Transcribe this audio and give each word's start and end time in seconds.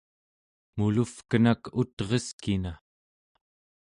muluvkenak 0.77 1.61
ut'reskina! 1.81 2.73